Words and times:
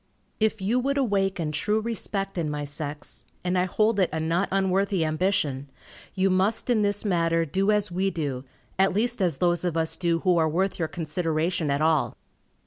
If 0.39 0.63
you 0.63 0.79
would 0.79 0.97
awaken 0.97 1.51
true 1.51 1.79
respect 1.79 2.35
in 2.35 2.49
my 2.49 2.63
sex, 2.63 3.23
and 3.43 3.55
I 3.55 3.65
hold 3.65 3.99
it 3.99 4.09
a 4.11 4.19
not 4.19 4.49
unworthy 4.51 5.05
ambition, 5.05 5.69
you 6.15 6.31
must 6.31 6.71
in 6.71 6.81
this 6.81 7.05
matter 7.05 7.45
do 7.45 7.69
as 7.69 7.91
we 7.91 8.09
do, 8.09 8.43
at 8.79 8.93
least 8.95 9.21
as 9.21 9.37
those 9.37 9.63
of 9.63 9.77
us 9.77 9.95
do 9.95 10.21
who 10.21 10.39
are 10.39 10.49
worth 10.49 10.79
your 10.79 10.87
consideration 10.87 11.69
at 11.69 11.81
all. 11.81 12.17